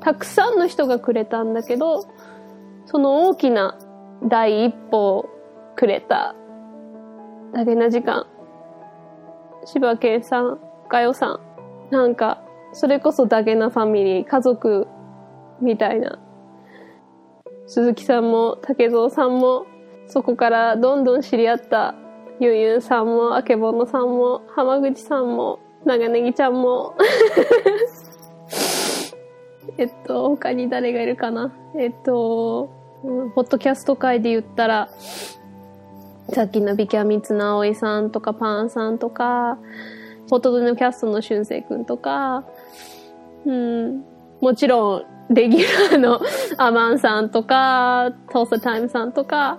[0.00, 2.04] たくさんの人がくれたんだけど、
[2.86, 3.78] その大きな
[4.24, 5.30] 第一歩を
[5.76, 6.34] くれた
[7.52, 8.26] だけな時間
[9.64, 11.40] 柴犬さん、かよさん。
[11.90, 14.86] なんか、それこそダゲなファミリー、家族
[15.60, 16.18] みたいな。
[17.66, 19.66] 鈴木さんも、竹蔵さんも、
[20.06, 21.94] そこからどんどん知り合った
[22.40, 26.94] ゆうゆうさんも、あけぼのさんも、浜口さんも、長ネギちゃんも。
[29.76, 32.70] えっと、他に誰がいるかなえっと、
[33.34, 34.88] ポッドキャスト界で言ったら、
[36.30, 39.58] さっきのビキャミツナオイさんとかパンさんとか、
[40.28, 42.44] フォトドのキャストの俊生くんとか、
[43.44, 44.04] うん、
[44.40, 46.20] もちろん、レギュラーの
[46.56, 49.58] アマンさんとか、トースタイムさんとか、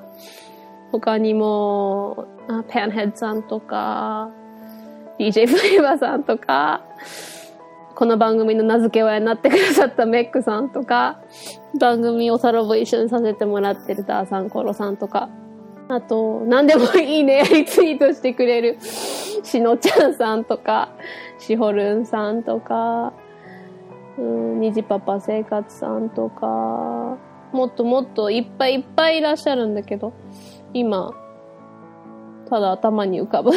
[0.92, 4.30] 他にも、あペンヘッドさんとか、
[5.20, 6.84] DJ フレーバーさんとか、
[7.96, 11.22] この番組の名付け親になってくださったメックさんとか、
[11.80, 15.30] 番組をサロボ一緒にさせてもらってるダーさん、コロさんとか、
[15.90, 20.90] あと、何でもいいね、リツイートしてくれる、しのちゃんさんとか、
[21.38, 23.14] しほるんさんとか、
[24.24, 27.18] にじパパ生活さんとか、
[27.54, 30.14] もっともっといっぱいいっぱいいらっしゃるんだけど、
[30.74, 31.14] 今、
[32.50, 33.52] ただ頭に浮かぶ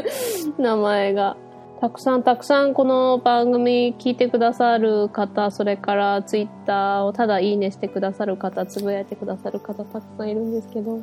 [0.58, 1.36] 名前が。
[1.80, 11.00] たくさんたくさんこの番組聞いてくださる方、それからツイッターをただいいねしてくださる方、つぶやいてくださる方たくさんいるんですけど、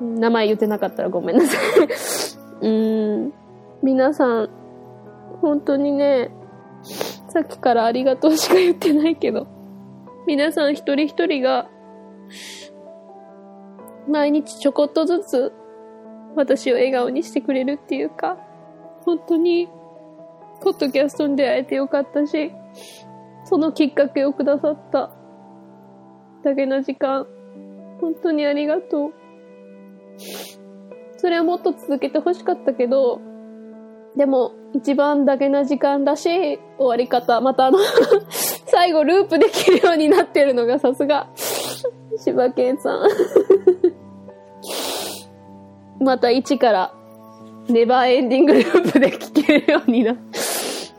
[0.00, 1.56] 名前言ってなかったらごめんなさ
[2.60, 2.68] い う
[3.26, 3.32] ん。
[3.82, 4.50] 皆さん、
[5.40, 6.30] 本当にね、
[7.36, 9.46] さっきからありがとうしか言ってないけど、
[10.26, 11.68] 皆さん一人一人が、
[14.08, 15.52] 毎日ちょこっとずつ、
[16.34, 18.38] 私を笑顔にしてくれるっていうか、
[19.04, 19.68] 本当に、
[20.62, 22.52] ポッドキャストに出会えてよかったし、
[23.44, 25.10] そのきっかけをくださった、
[26.42, 27.26] だけの時間、
[28.00, 29.12] 本当にありがとう。
[31.18, 33.20] それはもっと続けて欲しかったけど、
[34.16, 37.78] でも、一番だけな時間だし、終わり方、またあの
[38.66, 41.28] 最後ループできるようになってるのがさすが、
[42.18, 43.00] 柴犬さん
[46.04, 46.92] また一から、
[47.68, 50.16] ネバーエンディングループで聴けるようにな、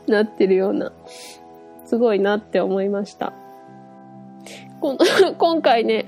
[0.06, 0.92] なってるような、
[1.86, 3.32] すごいなって思いました。
[4.80, 4.98] この
[5.38, 6.06] 今回ね、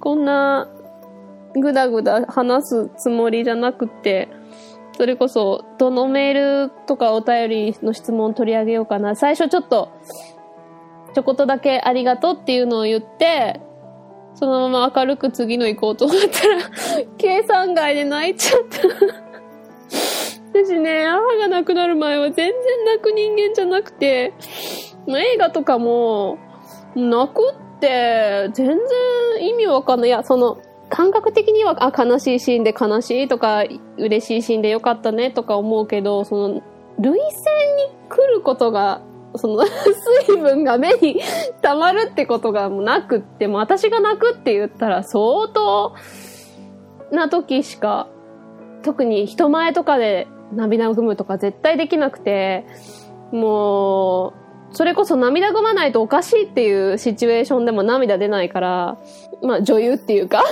[0.00, 0.66] こんな
[1.54, 4.28] ぐだぐだ話すつもりじゃなくて、
[4.98, 9.14] それこそ、どのメールとかお便りの質問取り上げようかな。
[9.14, 9.92] 最初ちょっと、
[11.14, 13.60] ちょこっとだけありがとうっていうのを言って、
[14.34, 16.62] そのまま明るく次の行こうと思ったら、
[17.16, 18.88] 計算外で泣いちゃった。
[20.64, 24.34] 私ね、母が亡くなる前は全然泣く人間じゃなくて、
[25.06, 26.38] 映画とかも、
[26.96, 28.76] 泣くって全然
[29.48, 30.08] 意味わかんない。
[30.08, 30.58] いや、その、
[30.90, 33.64] 感覚的には、あ、悲しいシーンで悲しいとか、
[33.96, 36.62] 嬉しいシーンでよかったねとか思うけど、その、
[36.98, 39.02] 涙腺に来ることが、
[39.36, 39.64] その、
[40.26, 41.20] 水分が目に
[41.62, 45.94] 溜まるってことがもうなくって、も私が泣くって言ったら相当
[47.10, 48.08] な時しか、
[48.82, 52.64] 特に人前とかで涙ぐむとか絶対できなくて、
[53.32, 58.98] もう、それこそ涙ぐまないとおかしいっていうシチュエーションでも涙出ないから、
[59.42, 60.44] まあ女優っていうか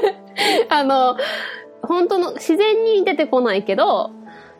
[0.70, 1.16] あの、
[1.82, 4.10] 本当の自然に出てこないけど、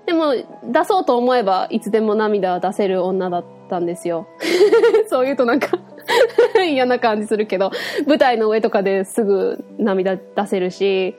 [0.07, 0.35] でも
[0.65, 4.27] 出そうと思えばいつでも涙出せる女だったんですよ。
[5.09, 5.79] そう言うとなんか
[6.67, 7.71] 嫌な感じするけど、
[8.07, 11.17] 舞台の上とかですぐ涙出せるし、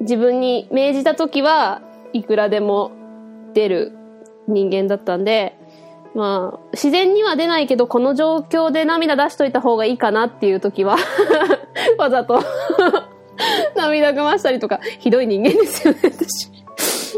[0.00, 2.92] 自分に命じた時はいくらでも
[3.54, 3.92] 出る
[4.46, 5.57] 人間だったんで、
[6.14, 10.96] まあ、自然には出ないけど、この状況で涙出しといた方がいいかなっていう時は
[11.98, 12.40] わざと
[13.76, 16.50] 涙ぐましたりとか、ひどい人間ですよね、私。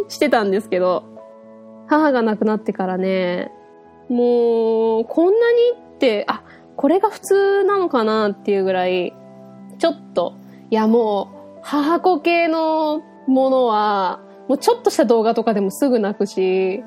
[0.08, 1.04] してたんですけど、
[1.86, 3.50] 母が亡くなってからね、
[4.08, 5.58] もう、こんなに
[5.94, 6.42] って、あ、
[6.76, 9.14] これが普通なのかなっていうぐらい、
[9.78, 10.34] ちょっと、
[10.70, 16.82] いやもう、母子系のものは、もうちょっとした動画とかでもすぐ泣くし、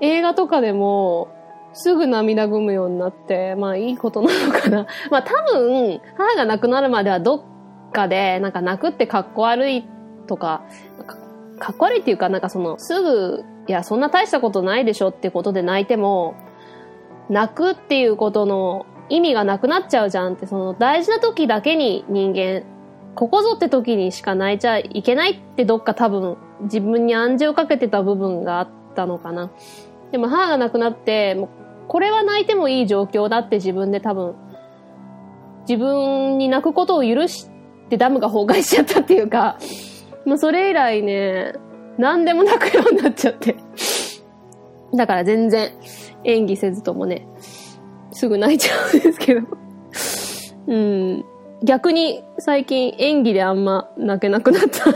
[0.00, 1.28] 映画とかでも、
[1.72, 4.86] すぐ涙ぐむようになって、まあいいことなのかな。
[5.10, 7.42] まあ多分、母が亡くなるまではどっ
[7.92, 9.84] かで、なんか泣くってかっこ悪い
[10.26, 10.62] とか、
[11.06, 11.16] か
[11.58, 16.34] かっこ悪いっていうか、なんかその、すぐ、いや、そんな大したことないでしょってことで泣いても、
[17.28, 22.64] 泣くっていうことの意味がなくなっちゃうじゃんって、その大事な時だけに人間、
[23.14, 29.50] ここぞって時にしか泣いちゃいけないってどっか多分自分に暗示をかけてた部分があったのかな。
[30.12, 31.48] でも母が亡くなって、もう
[31.88, 34.34] これは泣いてもいい状況だって自分で多分、
[35.68, 37.48] 自分に泣くことを許し
[37.88, 39.58] てダムが崩壊しちゃったっていうか、
[40.24, 41.54] もうそれ以来ね、
[41.98, 43.56] 何でも泣くようになっちゃって。
[44.94, 45.70] だから全然
[46.24, 47.26] 演技せずともね、
[48.12, 49.46] すぐ泣いちゃうんですけど。
[50.66, 51.24] うん。
[51.62, 54.90] 逆に最近演技であんま泣けなくなった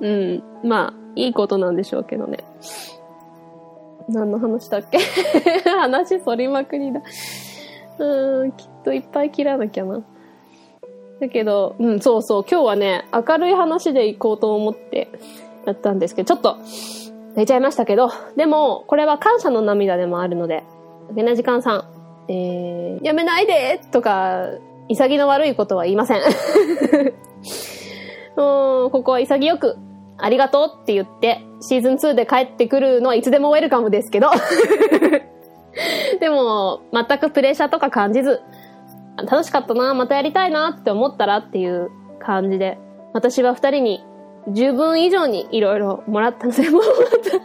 [0.00, 0.42] うん。
[0.62, 2.38] まあ、いいことなんでしょうけどね。
[4.08, 4.98] 何の話だっけ？
[5.68, 7.00] 話反りまくりだ。
[7.98, 10.02] うん、きっといっぱい切らなきゃな。
[11.20, 15.08] だけど、うん、そうそう、今日はね、明るい話で行こうと思って
[15.64, 16.56] やったんですけど、ちょっと、
[17.34, 20.62] 寝ちゃいましたけど、でも、これは感謝の涙でもあるので、
[21.14, 21.84] げな時間さん、
[22.28, 24.46] えー、やめないでとか、
[24.88, 26.20] 潔の悪いことは言いません。
[28.36, 29.76] うん、ここは潔く、
[30.18, 34.30] ありがとうって言って、シーズン2で帰ってくるのはいつでもウェルカムですけど。
[36.20, 38.40] でも、全くプレッシャーとか感じず、
[39.16, 42.78] 楽しかったな、またやりたいなって思ったらっていう感じで、
[43.12, 44.04] 私は二人に
[44.48, 47.44] 十分以上にいろいろもらったので、もうまた、ま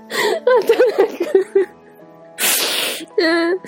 [3.17, 3.57] たな ん。
[3.57, 3.63] か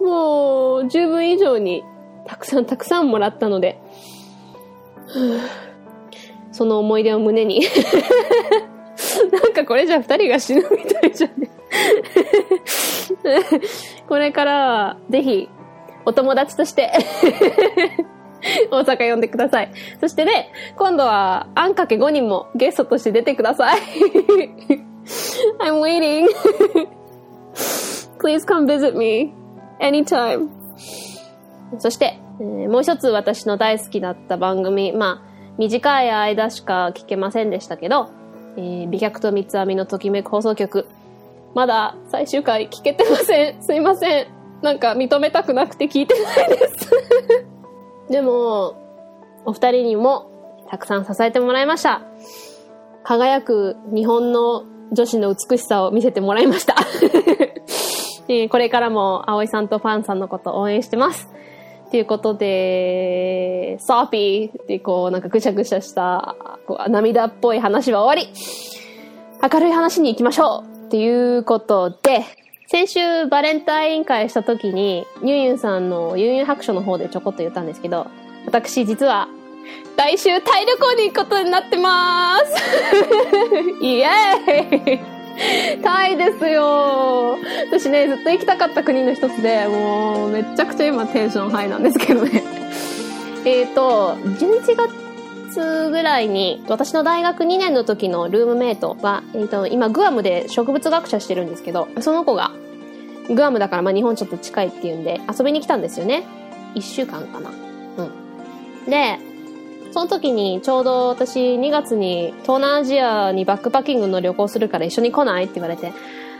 [0.00, 1.84] もう十分以上に
[2.26, 3.80] たくさんたくさんもらったので、
[6.52, 7.66] その思い出を胸に
[9.32, 11.50] なんかこれじゃ二人が死ぬみたいじゃんね
[14.08, 15.48] これからは、ぜひ、
[16.04, 16.90] お友達として
[18.70, 19.70] 大阪呼んでください。
[20.00, 23.80] そしてね、今度は、あんかけ5人もゲストとして出てください。
[25.60, 26.26] I'm waiting.
[28.18, 29.32] Please come visit me
[29.80, 30.48] anytime.
[31.78, 38.10] そして、えー、もう一つ私の大好きだった番組、まあ、短い間しか聞けませんでしたけど、
[38.56, 40.86] えー、美脚と三つ編みのときめく放送局。
[41.54, 43.62] まだ最終回聞けてません。
[43.62, 44.26] すいません。
[44.62, 46.90] なんか認めたくなくて聞いてないです
[48.10, 48.76] でも、
[49.44, 50.30] お二人にも
[50.70, 52.02] たくさん支えてもらいました。
[53.02, 56.76] 輝く日本の女子の美しさを見せてもらいました
[58.28, 61.28] えー、これからも葵さんとファンさんのこと応援してます。
[61.92, 66.34] ということで、ソーピーってこうなんかぐしゃぐしゃした
[66.66, 68.32] こう涙っぽい話は終わり。
[69.42, 72.24] 明るい話に行きましょうっていうことで、
[72.66, 78.06] 先週バレンタイン会した時に、ニューユンさんのユンユン白書の方でちょこっと言ったんですけど、
[78.46, 79.28] 私実は
[79.98, 83.84] 来週タイ旅行に行くことになってまーす。
[83.84, 85.21] イエーイ！
[85.82, 87.38] タイですよ
[87.68, 92.42] 私ね、ずっと行きたかった国の一つで、もう、めちゃくちゃ今テンションハイなんですけどね。
[93.44, 94.76] えっと、11
[95.54, 102.52] 月ぐらいに、私の大学2年の時のルームメイトは、えっ、ー、と、今グアムで植物学者してるんですけど、その子が、
[103.28, 106.24] グアムだからまあ日本ちょっと近いっていうんで、遊びに来たんですよね。
[106.74, 107.50] 1週間かな。
[107.98, 108.02] う
[108.86, 108.90] ん。
[108.90, 109.18] で、
[109.92, 115.92] その時にちょうど私2月に東南アジアにバックパッキングの旅行するから一緒に来ないって言われて、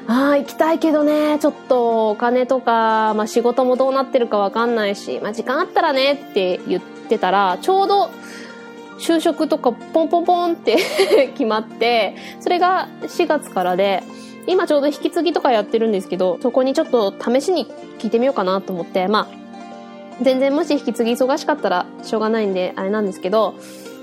[0.09, 8.11] ああ、行きたいけどね、ちょっとお金とか、まあ仕事もどうなってるかわかんないし、まあ時間あったらねって言ってたら、ちょうど
[8.99, 10.77] 就職とかポンポンポンって
[11.35, 14.03] 決まって、それが4月からで、
[14.47, 17.67] 今ちょうど引き継ぎとかやってるんですけど、そこにちょっと試しに
[17.99, 19.42] 聞いてみようかなと思って、まあ、
[20.21, 23.55] 全然もし引き継ぎ忙しかったらしょうがないんで、あれなんですけど、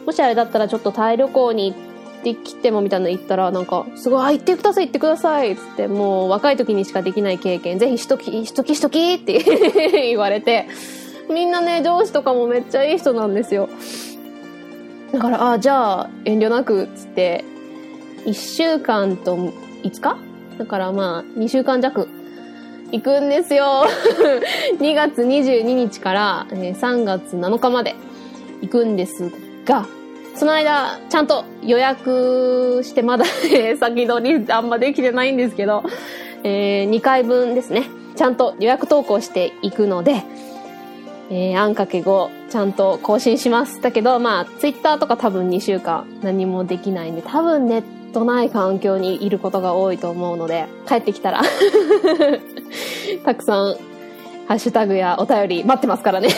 [0.05, 9.43] もしあれだったらちょっとタイ旅行に行ってきてもみたいなの言ったら、なんか、すごい、あ、行ってください、行ってくださいっ、つって、もう若い時にしかできない経験、ぜひしとき、しときしときって
[10.07, 10.67] 言われて、
[11.29, 13.69] みんなね、上司とかもめっちゃいい人なんですよ。
[15.11, 17.45] だから、ああ、じゃあ、遠慮なくっ、つって、
[18.25, 19.53] 1週間と5
[20.01, 20.17] 日？
[20.57, 22.09] だからまあ、2週間弱
[22.91, 23.85] 行くんですよ。
[24.79, 27.95] 2月22日からね3月7日まで
[28.61, 29.31] 行くんです
[29.65, 29.85] が、
[30.35, 33.25] その間、ちゃんと予約してまだ、
[33.77, 35.83] 先取りあんまできてないんですけど、
[36.43, 37.83] えー、2回分ですね。
[38.15, 40.23] ちゃんと予約投稿していくので、
[41.29, 43.81] えー、あんかけ5、ちゃんと更新します。
[43.81, 51.41] だけど、まあ、ツイッターとか多分2週間何もできないんで、多分ネットない環境にいることが多いと思うので、帰ってきたら
[53.25, 53.75] たくさん、
[54.47, 56.29] ハッシュタグやお便り待ってますからね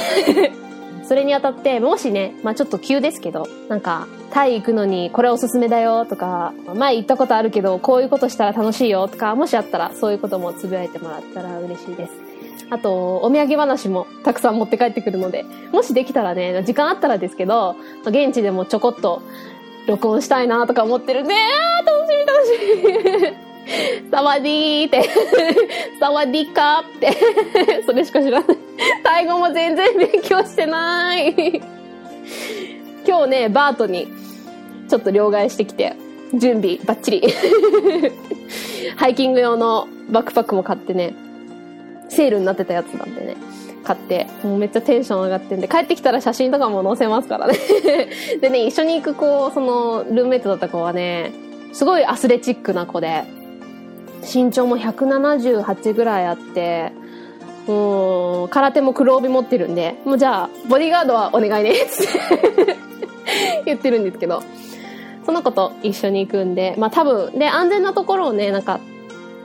[1.08, 12.14] それにあたって、もしね、まあちょっと急ですけど、なんか、タイ行くのにこれおすすめだよとか、前行ったことあるけど、こういうことしたら楽しいよとか、もしあったらそういうこともつぶやいてもらったら嬉しいです。
[12.70, 15.44] あと、お土産話もたくさん持って帰ってくるので、
[15.74, 19.22] もしできたらね、時間あったらですけど、現地でもちょこっと
[19.88, 23.52] 録音したいなとか思ってるんで、あー、楽しみ楽しみ
[24.12, 25.10] サワディーって、
[26.00, 28.58] サワディカーって、 それしか知らない。
[29.04, 31.62] タイ語も全然勉強してない。
[33.08, 34.08] 今日ね、バートに
[34.90, 35.96] ちょっと両替してきて、
[36.34, 37.34] 準備バッチリ。
[38.96, 41.14] ハイキング用のバックパックも買ってね、
[42.10, 43.36] セールになってたやつなんでね、
[43.84, 47.58] 買って、もうめっちゃテンション上がってんで、帰ってきたら写真とかも載せますからね。
[48.42, 51.32] でね、一緒に行く子、その、ルーメイトだった子はね、
[51.74, 53.24] すごいアスレチックな子で、
[54.22, 56.92] 身長も178ぐらいあって、
[57.68, 62.76] もう、空手も黒帯持ってるんで、もうじゃあ、ボディーガードはお願いね、って
[63.66, 64.44] 言ってるんですけど、
[65.26, 68.80] その子と一緒に行くんで、まあ多分、で、安全なところをね、なんか、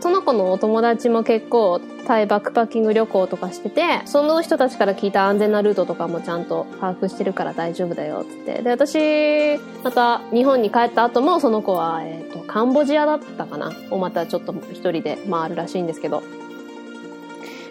[0.00, 8.62] その子のお友達も結構タイバックパッキング旅行とかしてて、その人たちから聞いた安全なルートとかもちゃんと把握してるから大丈夫だよ、つって。
[8.62, 16.22] で、私、また日本に帰った後もその子は、えっ、ー、と、カンボジアだったかなをまたちょっと一人で回るらしいんですけど。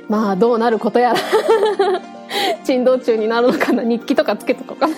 [0.09, 1.19] まあ、どうなることやら
[2.63, 4.95] 珍道中になるのかな日記とかつけとこうかな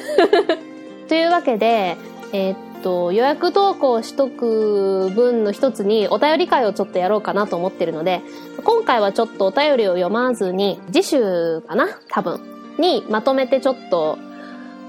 [1.07, 1.95] というわけで、
[2.33, 2.57] えー、っ
[2.87, 8.21] と、予約投稿しとく分の一つにお便り会をちょっとやろうかなと思ってるので、
[8.63, 12.39] 今回はちょっとお便りを読まずに、次週かな多分。
[12.79, 14.17] にまとめてちょっと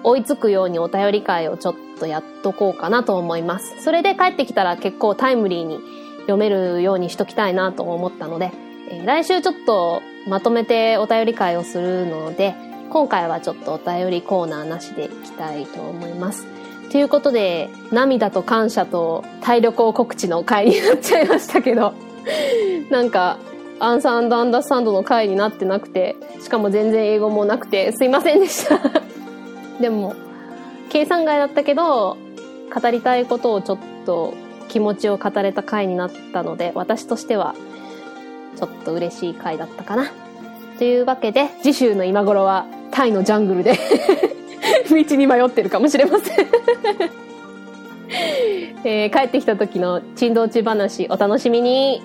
[0.04, 3.82] 追いつくようにお便り会をちょっとやっとこうかなと思います。
[3.82, 5.80] それで帰ってきたら結構タイムリーに
[6.20, 8.52] 読めるようにしときたいなと思ったので、
[8.90, 12.54] えー、来週ちょっとまとめてお便り会をするので、
[12.90, 16.57] 今回はちょっとお便りコーナーなしでいきたいと思います。
[16.90, 21.92] ということで、涙と感謝と体力を告知の回になっちゃいましたけど、
[22.90, 23.38] なんか、
[23.80, 28.80] アンサンドアンダースタンドの回になってなくて、しかも全然英語もなくて、すいませんでした
[29.80, 30.14] でも、
[30.88, 32.16] 計算外だったけど、
[32.74, 34.34] 語りたいことをちょっと
[34.68, 37.54] 気持ちを語れた回になったので、私としては、
[38.56, 40.10] ちょっと嬉しい回だったかな。
[40.78, 43.78] というわけで、次週の今頃はタイのジャングルで
[44.90, 46.46] 道に迷ってるかもしれません。
[48.84, 52.02] えー、帰ってきた時の珍道中話お楽しみに。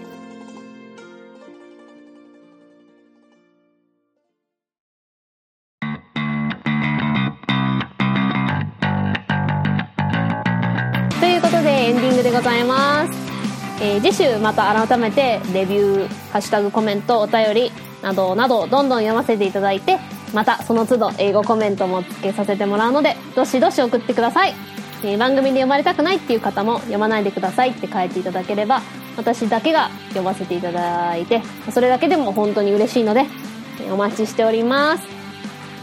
[11.20, 13.12] ということでエンディングでございます、
[13.82, 20.00] えー、次週また改めてレビューハッシュタグコメントお便りなどなどどんどん読ませていただいて
[20.34, 24.54] またその都度英語コメントも付けさせてもらうのでどしどし送ってください、
[25.04, 28.82] えー、番組で読まれたくないっていう方も読まないでくださいって書いていただければ
[29.16, 33.26] 私だけが読ませていただいてそれだけでも本当に嬉しいので
[33.92, 35.14] お待ちしております。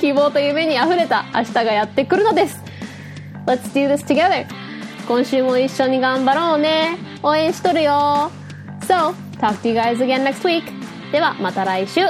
[0.00, 2.62] 希望と夢に溢れた明日がやってくるのです。
[3.46, 4.46] Let's do this together!
[5.12, 6.96] 今週も一緒に頑張ろうね。
[7.22, 8.32] 応援しとるよ。
[8.80, 10.62] So, talk to you guys again next week.
[11.12, 12.00] ではまた来週。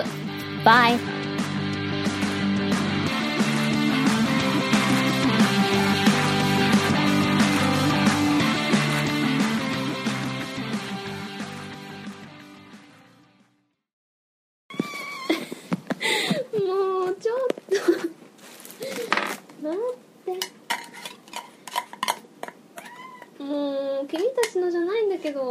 [0.65, 1.22] Bye!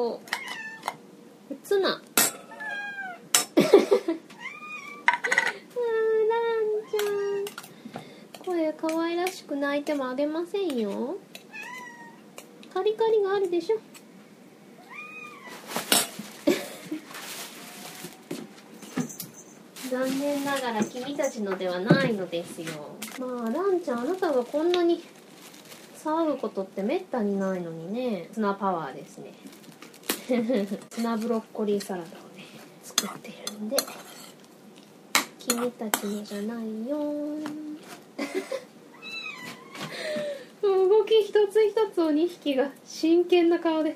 [0.01, 0.31] ないんだけど
[1.63, 1.89] ツナ。
[1.89, 1.99] あーラ
[6.59, 7.01] ンちゃ
[8.41, 8.45] ん。
[8.45, 11.17] 声可愛らしく泣いてもあげませんよ。
[12.73, 13.77] カリカリがあるでしょ。
[19.91, 22.67] 残念ながら君たちのではないのですよ。
[23.19, 25.03] まあランちゃんあなたがこんなに
[26.03, 28.29] 騒ぐことってめったにないのにね。
[28.31, 29.33] ツナパワーですね
[30.89, 32.45] ツナブロッコリーサラダをね
[32.83, 33.75] 作ってるんで。
[35.39, 36.99] 君たちのじゃないよ
[40.61, 43.95] 動き一つ一つを2匹が真剣な顔で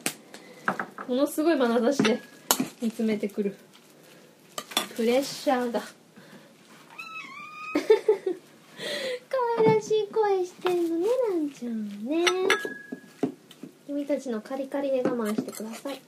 [1.07, 2.19] ものすごい眼差しで
[2.81, 3.55] 見つめてくる。
[4.95, 5.87] プレッシャーが 可
[9.59, 12.25] 愛らしい声してんのねランちゃんね。
[13.85, 16.01] 君たちのカリカリで我慢してください。